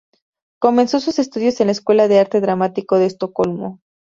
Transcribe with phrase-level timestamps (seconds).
[0.59, 3.79] Comenzó sus estudios en la escuela de arte dramático de Estocolmo.